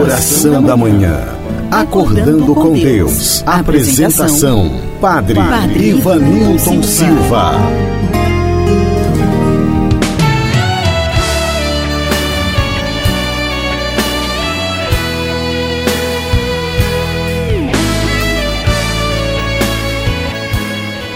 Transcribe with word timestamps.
Oração 0.00 0.62
da 0.62 0.76
Manhã. 0.76 1.24
Acordando 1.72 2.54
com 2.54 2.72
Deus. 2.72 3.42
Apresentação: 3.44 4.70
Padre, 5.00 5.34
Padre 5.34 5.88
Ivanilton 5.88 6.82
Silva. 6.84 7.54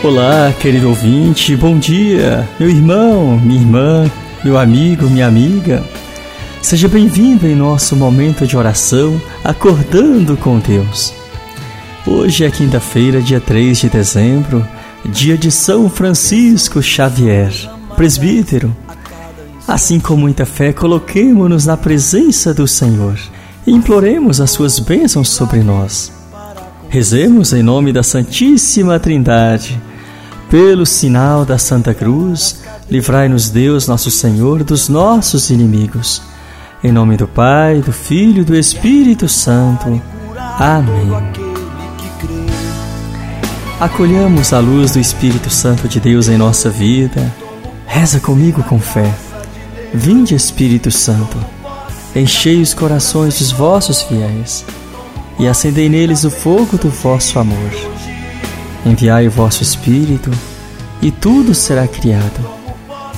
Olá, 0.03 0.53
querido 0.59 0.89
ouvinte, 0.89 1.55
bom 1.55 1.79
dia, 1.79 2.49
meu 2.59 2.69
irmão, 2.69 3.39
minha 3.39 3.61
irmã, 3.61 4.11
meu 4.43 4.59
amigo, 4.59 5.09
minha 5.09 5.29
amiga. 5.29 5.85
Seja 6.63 6.89
bem-vindo 6.89 7.45
em 7.45 7.57
nosso 7.57 7.97
momento 7.97 8.47
de 8.47 8.57
oração, 8.57 9.21
acordando 9.43 10.37
com 10.37 10.61
Deus. 10.61 11.13
Hoje 12.07 12.45
é 12.45 12.51
quinta-feira, 12.51 13.21
dia 13.21 13.41
3 13.41 13.81
de 13.81 13.89
dezembro, 13.91 14.67
dia 15.05 15.37
de 15.37 15.51
São 15.51 15.91
Francisco 15.91 16.81
Xavier, 16.81 17.53
presbítero. 17.97 18.75
Assim 19.67 19.99
com 19.99 20.17
muita 20.17 20.47
fé, 20.47 20.73
coloquemo-nos 20.73 21.67
na 21.67 21.77
presença 21.77 22.55
do 22.55 22.67
Senhor 22.69 23.19
e 23.67 23.73
imploremos 23.73 24.41
as 24.41 24.53
suas 24.53 24.79
bênçãos 24.79 25.31
sobre 25.31 25.65
nós. 25.65 26.13
Rezemos 26.89 27.53
em 27.53 27.63
nome 27.63 27.93
da 27.93 28.05
Santíssima 28.05 29.01
Trindade. 29.01 29.83
Pelo 30.49 30.87
sinal 30.87 31.45
da 31.45 31.59
Santa 31.59 31.93
Cruz, 31.93 32.63
livrai-nos 32.89 33.51
Deus, 33.51 33.89
nosso 33.89 34.13
Senhor, 34.13 34.63
dos 34.63 34.89
nossos 34.89 35.51
inimigos. 35.51 36.23
Em 36.85 36.91
nome 36.91 37.17
do 37.17 37.29
Pai, 37.29 37.81
do 37.81 37.93
Filho 37.93 38.43
e 38.43 38.45
do 38.45 38.57
Espírito 38.57 39.29
Santo. 39.29 40.03
Amém. 40.59 41.13
Acolhamos 43.79 44.53
a 44.53 44.59
luz 44.59 44.91
do 44.91 44.99
Espírito 44.99 45.49
Santo 45.49 45.87
de 45.87 46.01
Deus 46.01 46.29
em 46.29 46.37
nossa 46.37 46.69
vida. 46.69 47.33
Reza 47.87 48.19
comigo 48.19 48.65
com 48.65 48.81
fé. 48.81 49.15
Vinde, 49.95 50.35
Espírito 50.35 50.91
Santo, 50.91 51.37
enchei 52.17 52.61
os 52.61 52.75
corações 52.75 53.39
dos 53.39 53.53
vossos 53.53 54.03
fiéis 54.03 54.65
e 55.39 55.47
acendei 55.47 55.89
neles 55.89 56.25
o 56.25 56.31
fogo 56.33 56.77
do 56.77 56.91
vosso 56.91 57.39
amor. 57.39 57.71
Enviai 58.85 59.29
o 59.29 59.31
vosso 59.31 59.63
Espírito, 59.63 60.33
e 61.01 61.13
tudo 61.13 61.55
será 61.55 61.87
criado, 61.87 62.45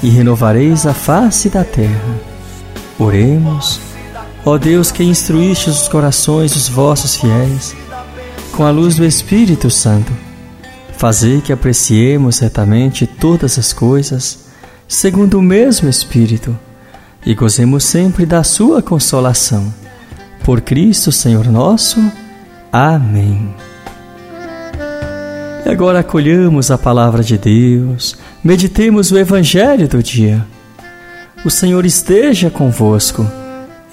e 0.02 0.10
renovareis 0.10 0.86
a 0.86 0.92
face 0.92 1.48
da 1.48 1.64
terra. 1.64 2.33
Oremos. 2.98 3.80
Ó 4.44 4.58
Deus 4.58 4.92
que 4.92 5.02
instruíste 5.02 5.70
os 5.70 5.88
corações 5.88 6.52
dos 6.52 6.68
vossos 6.68 7.16
fiéis, 7.16 7.74
com 8.52 8.64
a 8.64 8.70
luz 8.70 8.96
do 8.96 9.04
Espírito 9.04 9.70
Santo, 9.70 10.12
fazei 10.96 11.40
que 11.40 11.52
apreciemos 11.52 12.38
retamente 12.38 13.06
todas 13.06 13.58
as 13.58 13.72
coisas, 13.72 14.46
segundo 14.86 15.38
o 15.38 15.42
mesmo 15.42 15.88
Espírito, 15.88 16.56
e 17.26 17.34
gozemos 17.34 17.84
sempre 17.84 18.26
da 18.26 18.44
sua 18.44 18.82
consolação. 18.82 19.72
Por 20.44 20.60
Cristo 20.60 21.10
Senhor 21.10 21.46
nosso. 21.46 21.98
Amém. 22.70 23.54
E 25.64 25.70
agora 25.70 26.00
acolhamos 26.00 26.70
a 26.70 26.76
palavra 26.76 27.24
de 27.24 27.38
Deus, 27.38 28.16
meditemos 28.42 29.10
o 29.10 29.18
Evangelho 29.18 29.88
do 29.88 30.02
dia. 30.02 30.46
O 31.44 31.50
Senhor 31.50 31.84
esteja 31.84 32.48
convosco, 32.48 33.30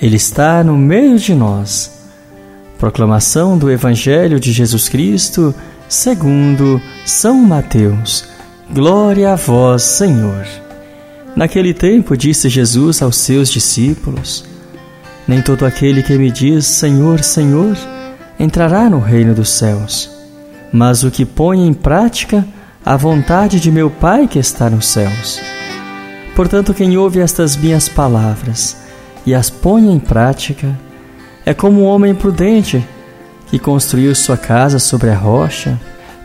Ele 0.01 0.15
está 0.15 0.63
no 0.63 0.77
meio 0.77 1.19
de 1.19 1.35
nós. 1.35 1.91
Proclamação 2.79 3.57
do 3.57 3.69
Evangelho 3.69 4.39
de 4.39 4.53
Jesus 4.53 4.87
Cristo, 4.87 5.53
segundo 5.89 6.81
São 7.05 7.35
Mateus. 7.41 8.23
Glória 8.73 9.33
a 9.33 9.35
vós, 9.35 9.83
Senhor. 9.83 10.47
Naquele 11.35 11.73
tempo 11.73 12.15
disse 12.15 12.47
Jesus 12.47 13.01
aos 13.01 13.17
seus 13.17 13.49
discípulos: 13.49 14.45
Nem 15.27 15.41
todo 15.41 15.65
aquele 15.65 16.01
que 16.01 16.17
me 16.17 16.31
diz 16.31 16.65
Senhor, 16.65 17.21
Senhor, 17.21 17.77
entrará 18.39 18.89
no 18.89 18.99
reino 18.99 19.35
dos 19.35 19.49
céus, 19.49 20.09
mas 20.71 21.03
o 21.03 21.11
que 21.11 21.25
põe 21.25 21.67
em 21.67 21.73
prática 21.73 22.47
a 22.85 22.95
vontade 22.95 23.59
de 23.59 23.69
meu 23.69 23.89
Pai 23.89 24.25
que 24.25 24.39
está 24.39 24.69
nos 24.69 24.87
céus. 24.87 25.60
Portanto, 26.35 26.73
quem 26.73 26.97
ouve 26.97 27.19
estas 27.19 27.57
minhas 27.57 27.89
palavras 27.89 28.77
e 29.25 29.33
as 29.35 29.49
põe 29.49 29.91
em 29.91 29.99
prática 29.99 30.77
é 31.45 31.53
como 31.53 31.81
um 31.81 31.85
homem 31.85 32.15
prudente 32.15 32.85
que 33.47 33.59
construiu 33.59 34.15
sua 34.15 34.37
casa 34.37 34.79
sobre 34.79 35.09
a 35.09 35.15
rocha. 35.15 35.79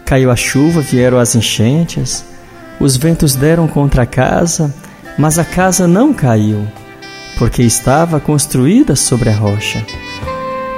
Caiu 0.05 0.31
a 0.31 0.37
chuva, 0.37 0.81
vieram 0.81 1.19
as 1.19 1.35
enchentes, 1.35 2.25
os 2.79 2.97
ventos 2.97 3.35
deram 3.35 3.67
contra 3.67 4.03
a 4.03 4.07
casa, 4.07 4.73
mas 5.19 5.39
a 5.39 5.45
casa 5.45 5.89
não 5.89 6.15
caiu, 6.15 6.65
porque 7.39 7.63
estava 7.63 8.21
construída 8.21 8.95
sobre 8.95 9.31
a 9.31 9.35
rocha. 9.35 9.85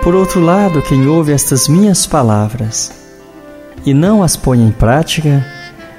Por 0.03 0.15
outro 0.15 0.41
lado, 0.41 0.81
quem 0.81 1.07
ouve 1.07 1.33
estas 1.33 1.69
minhas 1.69 2.07
palavras 2.07 2.91
e 3.85 3.93
não 3.93 4.23
as 4.23 4.37
põe 4.37 4.63
em 4.63 4.71
prática 4.71 5.45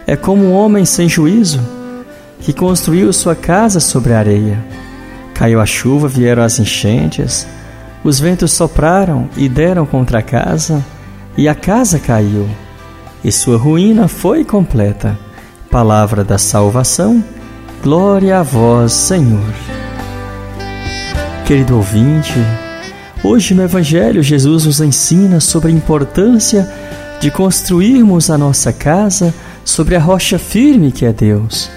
é 0.07 0.15
como 0.15 0.45
um 0.45 0.53
homem 0.53 0.85
sem 0.85 1.07
juízo 1.07 1.78
que 2.41 2.53
construiu 2.53 3.11
sua 3.11 3.35
casa 3.35 3.79
sobre 3.79 4.13
a 4.13 4.19
areia. 4.19 4.63
Caiu 5.33 5.61
a 5.61 5.65
chuva, 5.65 6.07
vieram 6.07 6.43
as 6.43 6.59
enchentes, 6.59 7.47
os 8.03 8.19
ventos 8.19 8.51
sopraram 8.51 9.29
e 9.35 9.49
deram 9.49 9.85
contra 9.85 10.19
a 10.19 10.21
casa, 10.21 10.83
e 11.37 11.47
a 11.47 11.55
casa 11.55 11.99
caiu, 11.99 12.47
e 13.23 13.31
sua 13.31 13.57
ruína 13.57 14.07
foi 14.07 14.43
completa. 14.43 15.17
Palavra 15.69 16.23
da 16.23 16.37
salvação, 16.37 17.23
glória 17.83 18.39
a 18.39 18.43
vós, 18.43 18.91
Senhor. 18.91 19.53
Querido 21.45 21.75
ouvinte, 21.77 22.35
hoje 23.23 23.53
no 23.53 23.63
Evangelho 23.63 24.23
Jesus 24.23 24.65
nos 24.65 24.81
ensina 24.81 25.39
sobre 25.39 25.69
a 25.69 25.73
importância 25.73 26.69
de 27.19 27.29
construirmos 27.29 28.29
a 28.29 28.37
nossa 28.37 28.71
casa 28.71 29.33
sobre 29.65 29.95
a 29.95 29.99
rocha 29.99 30.39
firme 30.39 30.91
que 30.91 31.05
é 31.05 31.13
Deus. 31.13 31.69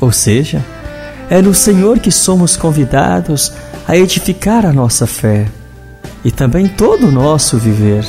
Ou 0.00 0.12
seja, 0.12 0.64
é 1.28 1.42
no 1.42 1.52
Senhor 1.52 1.98
que 1.98 2.10
somos 2.10 2.56
convidados 2.56 3.52
a 3.86 3.96
edificar 3.96 4.64
a 4.64 4.72
nossa 4.72 5.06
fé 5.06 5.46
e 6.24 6.30
também 6.30 6.68
todo 6.68 7.08
o 7.08 7.12
nosso 7.12 7.58
viver. 7.58 8.04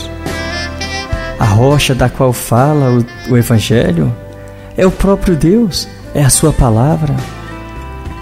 A 1.40 1.46
rocha 1.46 1.96
da 1.96 2.10
qual 2.10 2.32
fala 2.32 2.92
o, 2.92 3.34
o 3.34 3.38
Evangelho 3.38 4.16
é 4.78 4.86
o 4.86 4.92
próprio 4.92 5.36
Deus, 5.36 5.88
é 6.14 6.24
a 6.24 6.30
Sua 6.30 6.54
palavra. 6.54 7.16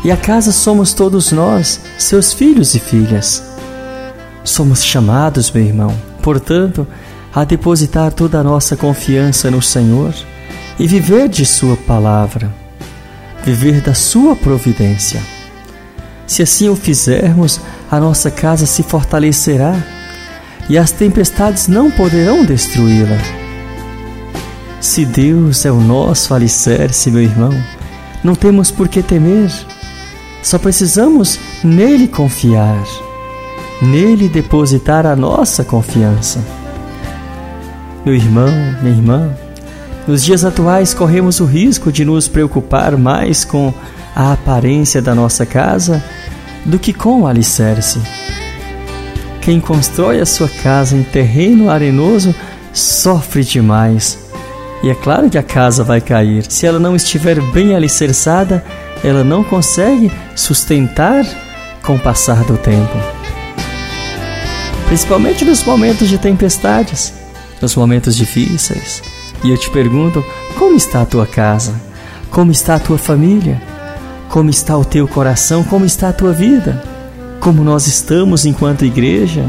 E 0.04 0.12
a 0.12 0.18
casa 0.18 0.52
somos 0.52 0.94
todos 0.94 1.32
nós, 1.32 1.82
seus 1.98 2.32
filhos 2.32 2.74
e 2.74 2.80
filhas. 2.80 3.44
Somos 4.44 4.84
chamados, 4.84 5.52
meu 5.52 5.64
irmão, 5.64 5.94
portanto, 6.22 6.88
a 7.34 7.44
depositar 7.44 8.14
toda 8.14 8.40
a 8.40 8.44
nossa 8.44 8.78
confiança 8.78 9.52
no 9.52 9.62
Senhor 9.62 10.14
e 10.80 10.88
viver 10.88 11.28
de 11.28 11.46
Sua 11.46 11.76
palavra 11.76 12.67
viver 13.48 13.80
da 13.80 13.94
Sua 13.94 14.36
providência. 14.36 15.22
Se 16.26 16.42
assim 16.42 16.68
o 16.68 16.76
fizermos, 16.76 17.62
a 17.90 17.98
nossa 17.98 18.30
casa 18.30 18.66
se 18.66 18.84
fortalecerá 18.84 19.74
e 20.70 20.78
as 20.78 20.92
tempestades 20.92 21.70
não 21.70 21.90
poderão 21.90 22.44
destruí-la. 22.44 23.18
Se 24.82 25.06
Deus 25.06 25.66
é 25.66 25.72
o 25.72 25.80
nosso 25.80 26.34
alicerce, 26.34 27.10
meu 27.10 27.22
irmão, 27.22 27.54
não 28.22 28.36
temos 28.36 28.70
por 28.70 28.90
que 28.90 29.02
temer, 29.02 29.50
só 30.44 30.60
precisamos 30.60 31.40
nele 31.64 32.08
confiar, 32.08 32.84
nele 33.82 34.28
depositar 34.28 35.06
a 35.06 35.16
nossa 35.16 35.64
confiança. 35.64 36.44
Meu 38.06 38.14
irmão, 38.14 38.52
minha 38.82 38.94
irmã, 38.94 39.34
nos 40.08 40.24
dias 40.24 40.46
atuais, 40.46 40.94
corremos 40.94 41.40
o 41.40 41.46
risco 41.46 41.92
de 41.92 42.06
nos 42.06 42.28
preocupar 42.28 42.96
mais 42.98 43.44
com 43.44 43.74
a 44.16 44.32
aparência 44.32 45.02
da 45.02 45.14
nossa 45.14 45.46
casa 45.46 46.02
do 46.66 46.80
que 46.80 46.94
com 46.94 47.22
o 47.22 47.28
alicerce. 47.28 48.00
Quem 49.42 49.60
constrói 49.60 50.20
a 50.20 50.26
sua 50.26 50.48
casa 50.48 50.96
em 50.96 51.04
terreno 51.04 51.70
arenoso 51.70 52.34
sofre 52.74 53.44
demais. 53.44 54.18
E 54.84 54.90
é 54.90 54.96
claro 54.96 55.30
que 55.30 55.38
a 55.38 55.44
casa 55.44 55.84
vai 55.84 56.00
cair. 56.00 56.46
Se 56.50 56.66
ela 56.66 56.80
não 56.80 56.96
estiver 56.96 57.42
bem 57.52 57.76
alicerçada, 57.76 58.64
ela 59.04 59.24
não 59.24 59.44
consegue 59.44 60.12
sustentar 60.36 61.26
com 61.84 61.96
o 61.96 62.00
passar 62.00 62.44
do 62.44 62.58
tempo. 62.58 62.98
Principalmente 64.88 65.44
nos 65.44 65.64
momentos 65.64 66.08
de 66.08 66.18
tempestades, 66.18 67.14
nos 67.62 67.76
momentos 67.76 68.16
difíceis. 68.16 69.02
E 69.44 69.52
eu 69.52 69.58
te 69.58 69.70
pergunto: 69.70 70.24
como 70.58 70.76
está 70.76 71.02
a 71.02 71.06
tua 71.06 71.26
casa? 71.26 71.74
Como 72.30 72.52
está 72.52 72.76
a 72.76 72.80
tua 72.80 72.98
família? 72.98 73.62
Como 74.30 74.50
está 74.50 74.78
o 74.78 74.86
teu 74.86 75.08
coração? 75.08 75.64
Como 75.64 75.86
está 75.86 76.10
a 76.10 76.14
tua 76.14 76.34
vida? 76.34 76.84
Como 77.40 77.64
nós 77.64 77.88
estamos 77.88 78.46
enquanto 78.46 78.86
igreja? 78.86 79.46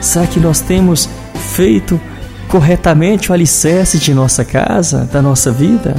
Será 0.00 0.26
que 0.26 0.38
nós 0.38 0.60
temos 0.60 1.08
feito 1.54 2.00
corretamente 2.46 3.30
o 3.30 3.34
alicerce 3.34 3.98
de 3.98 4.14
nossa 4.14 4.44
casa, 4.44 5.08
da 5.12 5.20
nossa 5.20 5.50
vida? 5.50 5.94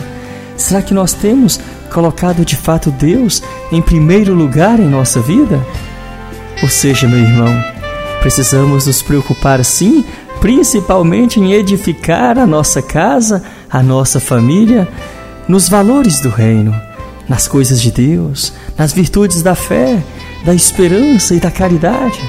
Será 0.56 0.82
que 0.82 0.94
nós 0.94 1.14
temos 1.14 1.60
colocado 1.94 2.46
de 2.46 2.56
fato 2.56 2.92
Deus 2.92 3.42
em 3.72 3.82
primeiro 3.82 4.34
lugar 4.34 4.80
em 4.80 4.88
nossa 4.88 5.20
vida? 5.22 5.60
Ou 6.62 6.70
seja, 6.70 7.08
meu 7.08 7.20
irmão, 7.20 7.54
precisamos 8.22 8.88
nos 8.88 9.02
preocupar 9.02 9.64
sim, 9.64 10.06
principalmente 10.40 11.40
em 11.40 11.54
edificar 11.54 12.38
a 12.38 12.46
nossa 12.46 12.82
casa, 12.82 13.44
a 13.70 13.84
nossa 13.84 14.20
família, 14.20 14.88
nos 15.48 15.68
valores 15.68 16.22
do 16.22 16.30
reino, 16.30 16.74
nas 17.28 17.48
coisas 17.48 17.82
de 17.82 17.92
Deus, 17.92 18.54
nas 18.78 18.94
virtudes 18.94 19.42
da 19.42 19.56
fé, 19.56 20.02
da 20.46 20.54
esperança 20.54 21.36
e 21.36 21.40
da 21.40 21.52
caridade. 21.52 22.20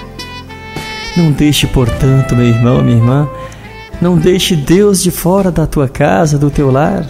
Não 1.16 1.32
deixe, 1.32 1.66
portanto, 1.66 2.36
meu 2.36 2.46
irmão, 2.46 2.82
minha 2.82 2.96
irmã, 2.96 3.28
não 4.00 4.16
deixe 4.16 4.56
Deus 4.56 5.02
de 5.02 5.10
fora 5.10 5.50
da 5.50 5.66
tua 5.66 5.88
casa, 5.88 6.38
do 6.38 6.50
teu 6.50 6.70
lar. 6.70 7.04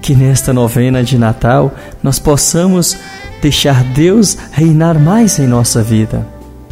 Que 0.00 0.14
nesta 0.14 0.52
novena 0.52 1.02
de 1.02 1.18
Natal 1.18 1.72
nós 2.02 2.18
possamos 2.18 2.96
deixar 3.42 3.82
Deus 3.82 4.38
reinar 4.52 4.98
mais 4.98 5.38
em 5.38 5.46
nossa 5.46 5.82
vida. 5.82 6.26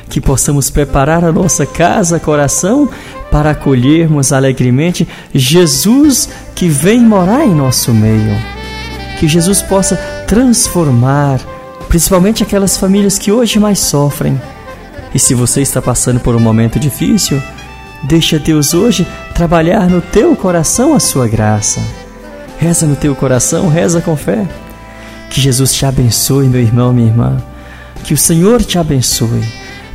Que 0.08 0.20
possamos 0.20 0.70
preparar 0.70 1.24
a 1.24 1.32
nossa 1.32 1.66
casa, 1.66 2.20
coração, 2.20 2.88
para 3.36 3.50
acolhermos 3.50 4.32
alegremente 4.32 5.06
Jesus 5.34 6.26
que 6.54 6.70
vem 6.70 7.02
morar 7.02 7.44
em 7.44 7.54
nosso 7.54 7.92
meio. 7.92 8.34
Que 9.20 9.28
Jesus 9.28 9.60
possa 9.60 9.94
transformar, 10.26 11.38
principalmente 11.86 12.42
aquelas 12.42 12.78
famílias 12.78 13.18
que 13.18 13.30
hoje 13.30 13.58
mais 13.58 13.78
sofrem. 13.78 14.40
E 15.14 15.18
se 15.18 15.34
você 15.34 15.60
está 15.60 15.82
passando 15.82 16.18
por 16.18 16.34
um 16.34 16.40
momento 16.40 16.80
difícil, 16.80 17.38
deixa 18.04 18.38
Deus 18.38 18.72
hoje 18.72 19.06
trabalhar 19.34 19.86
no 19.86 20.00
teu 20.00 20.34
coração 20.34 20.94
a 20.94 20.98
sua 20.98 21.28
graça. 21.28 21.82
Reza 22.58 22.86
no 22.86 22.96
teu 22.96 23.14
coração, 23.14 23.68
reza 23.68 24.00
com 24.00 24.16
fé. 24.16 24.48
Que 25.28 25.42
Jesus 25.42 25.74
te 25.74 25.84
abençoe, 25.84 26.48
meu 26.48 26.62
irmão, 26.62 26.90
minha 26.90 27.08
irmã. 27.08 27.36
Que 28.02 28.14
o 28.14 28.16
Senhor 28.16 28.64
te 28.64 28.78
abençoe, 28.78 29.44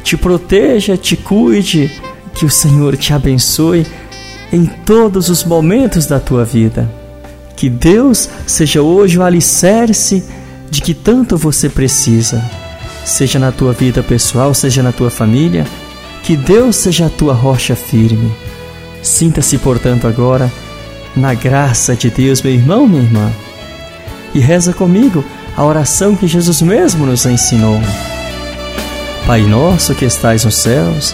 te 0.03 0.15
proteja, 0.15 0.95
te 0.95 1.17
cuide. 1.17 2.10
Que 2.33 2.45
o 2.45 2.49
Senhor 2.49 2.97
te 2.97 3.13
abençoe 3.13 3.85
em 4.51 4.65
todos 4.65 5.29
os 5.29 5.43
momentos 5.43 6.05
da 6.05 6.19
tua 6.19 6.43
vida. 6.43 6.89
Que 7.55 7.69
Deus 7.69 8.29
seja 8.47 8.81
hoje 8.81 9.17
o 9.17 9.23
alicerce 9.23 10.23
de 10.69 10.81
que 10.81 10.93
tanto 10.93 11.37
você 11.37 11.69
precisa, 11.69 12.43
seja 13.05 13.37
na 13.37 13.51
tua 13.51 13.73
vida 13.73 14.01
pessoal, 14.01 14.53
seja 14.53 14.81
na 14.81 14.91
tua 14.91 15.09
família. 15.09 15.65
Que 16.23 16.35
Deus 16.35 16.75
seja 16.75 17.07
a 17.07 17.09
tua 17.09 17.33
rocha 17.33 17.75
firme. 17.75 18.31
Sinta-se, 19.01 19.57
portanto, 19.57 20.07
agora 20.07 20.51
na 21.15 21.33
graça 21.33 21.95
de 21.95 22.09
Deus, 22.09 22.41
meu 22.41 22.53
irmão, 22.53 22.87
minha 22.87 23.03
irmã. 23.03 23.31
E 24.33 24.39
reza 24.39 24.73
comigo 24.73 25.23
a 25.55 25.63
oração 25.63 26.15
que 26.15 26.27
Jesus 26.27 26.61
mesmo 26.61 27.05
nos 27.05 27.25
ensinou. 27.25 27.79
Pai 29.25 29.41
nosso 29.41 29.93
que 29.93 30.05
estais 30.05 30.45
nos 30.45 30.55
céus, 30.55 31.13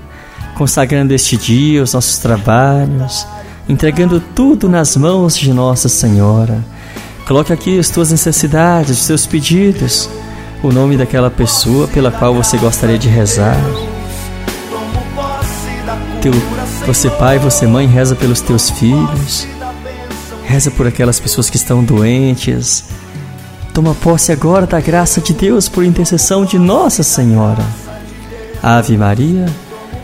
consagrando 0.61 1.11
este 1.11 1.35
dia 1.35 1.81
os 1.81 1.93
nossos 1.93 2.19
trabalhos, 2.19 3.25
entregando 3.67 4.19
tudo 4.19 4.69
nas 4.69 4.95
mãos 4.95 5.35
de 5.35 5.51
Nossa 5.51 5.89
Senhora. 5.89 6.63
Coloque 7.27 7.51
aqui 7.51 7.79
as 7.79 7.89
tuas 7.89 8.11
necessidades, 8.11 8.99
os 8.99 9.07
teus 9.07 9.25
pedidos, 9.25 10.07
o 10.61 10.71
nome 10.71 10.97
daquela 10.97 11.31
pessoa 11.31 11.87
pela 11.87 12.11
qual 12.11 12.35
você 12.35 12.59
gostaria 12.59 12.99
de 12.99 13.09
rezar. 13.09 13.57
Teu, 16.21 16.31
você 16.85 17.09
pai, 17.09 17.39
você 17.39 17.65
mãe, 17.65 17.87
reza 17.87 18.15
pelos 18.15 18.39
teus 18.39 18.69
filhos. 18.69 19.47
Reza 20.45 20.69
por 20.69 20.85
aquelas 20.85 21.19
pessoas 21.19 21.49
que 21.49 21.57
estão 21.57 21.83
doentes. 21.83 22.83
Toma 23.73 23.95
posse 23.95 24.31
agora 24.31 24.67
da 24.67 24.79
graça 24.79 25.21
de 25.21 25.33
Deus 25.33 25.67
por 25.67 25.83
intercessão 25.83 26.45
de 26.45 26.59
Nossa 26.59 27.01
Senhora. 27.01 27.65
Ave 28.61 28.95
Maria, 28.95 29.47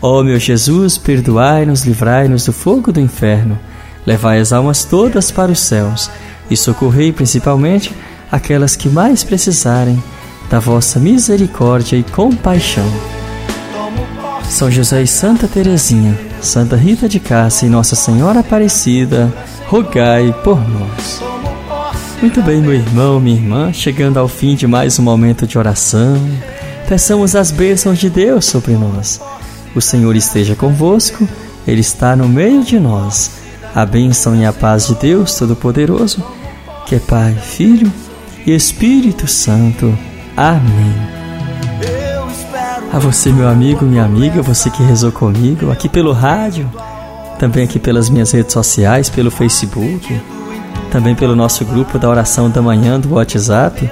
Ó 0.00 0.20
oh, 0.20 0.22
meu 0.22 0.38
Jesus, 0.38 0.96
perdoai-nos, 0.96 1.84
livrai-nos 1.84 2.44
do 2.44 2.52
fogo 2.52 2.92
do 2.92 3.00
inferno, 3.00 3.58
levai 4.06 4.38
as 4.38 4.52
almas 4.52 4.84
todas 4.84 5.32
para 5.32 5.50
os 5.50 5.58
céus 5.58 6.08
e 6.48 6.56
socorrei 6.56 7.12
principalmente 7.12 7.92
aquelas 8.30 8.76
que 8.76 8.88
mais 8.88 9.24
precisarem 9.24 10.00
da 10.48 10.60
vossa 10.60 11.00
misericórdia 11.00 11.96
e 11.96 12.04
compaixão. 12.04 12.88
São 14.48 14.70
José 14.70 15.02
e 15.02 15.06
Santa 15.06 15.48
Teresinha, 15.48 16.16
Santa 16.40 16.76
Rita 16.76 17.08
de 17.08 17.18
Cássia 17.18 17.66
e 17.66 17.70
Nossa 17.70 17.96
Senhora 17.96 18.40
Aparecida, 18.40 19.32
rogai 19.66 20.32
por 20.44 20.58
nós. 20.68 21.20
Muito 22.20 22.40
bem, 22.42 22.60
meu 22.60 22.72
irmão, 22.72 23.20
minha 23.20 23.36
irmã, 23.36 23.72
chegando 23.72 24.18
ao 24.18 24.28
fim 24.28 24.54
de 24.54 24.66
mais 24.66 24.98
um 24.98 25.02
momento 25.02 25.46
de 25.46 25.58
oração, 25.58 26.16
peçamos 26.88 27.34
as 27.34 27.50
bênçãos 27.50 27.98
de 27.98 28.08
Deus 28.08 28.46
sobre 28.46 28.72
nós. 28.72 29.20
O 29.78 29.80
Senhor 29.80 30.16
esteja 30.16 30.56
convosco, 30.56 31.28
Ele 31.64 31.82
está 31.82 32.16
no 32.16 32.28
meio 32.28 32.64
de 32.64 32.80
nós. 32.80 33.30
A 33.72 33.86
bênção 33.86 34.34
e 34.34 34.44
a 34.44 34.52
paz 34.52 34.88
de 34.88 34.96
Deus 34.96 35.36
Todo-Poderoso, 35.36 36.20
que 36.84 36.96
é 36.96 36.98
Pai, 36.98 37.32
Filho 37.34 37.88
e 38.44 38.52
Espírito 38.52 39.28
Santo. 39.28 39.96
Amém. 40.36 40.92
A 42.92 42.98
você, 42.98 43.30
meu 43.30 43.48
amigo, 43.48 43.84
minha 43.84 44.04
amiga, 44.04 44.42
você 44.42 44.68
que 44.68 44.82
rezou 44.82 45.12
comigo, 45.12 45.70
aqui 45.70 45.88
pelo 45.88 46.10
rádio, 46.10 46.68
também 47.38 47.62
aqui 47.62 47.78
pelas 47.78 48.10
minhas 48.10 48.32
redes 48.32 48.54
sociais, 48.54 49.08
pelo 49.08 49.30
Facebook, 49.30 50.20
também 50.90 51.14
pelo 51.14 51.36
nosso 51.36 51.64
grupo 51.64 52.00
da 52.00 52.08
oração 52.08 52.50
da 52.50 52.60
manhã 52.60 52.98
do 52.98 53.14
WhatsApp. 53.14 53.88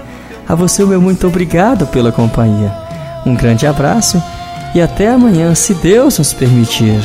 A 0.48 0.54
você 0.56 0.82
o 0.82 0.88
meu 0.88 1.00
muito 1.00 1.28
obrigado 1.28 1.86
pela 1.86 2.10
companhia. 2.10 2.74
Um 3.24 3.36
grande 3.36 3.68
abraço 3.68 4.20
e 4.74 4.80
até 4.80 5.08
amanhã, 5.08 5.54
se 5.54 5.74
Deus 5.74 6.18
nos 6.18 6.32
permitir. 6.32 7.00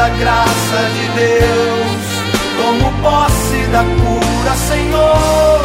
da 0.00 0.08
graça 0.08 0.78
de 0.94 1.08
Deus. 1.18 2.02
Tomo 2.56 2.92
posse 3.02 3.66
da 3.70 3.84
cura, 3.84 4.54
Senhor. 4.54 5.60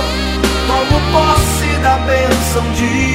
Tomo 0.67 0.99
posse 1.11 1.79
da 1.81 1.97
bênção 1.99 2.71
de 2.73 2.85
hoje. 2.85 3.14